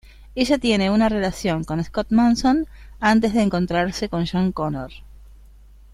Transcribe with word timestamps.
Ella 0.33 0.57
tiene 0.57 0.89
una 0.89 1.09
relación 1.09 1.63
con 1.63 1.83
"Scott 1.83 2.07
Mason" 2.09 2.65
antes 2.99 3.35
de 3.35 3.43
encontrarse 3.43 4.09
con 4.09 4.25
John 4.25 4.51
Connor. 4.51 4.89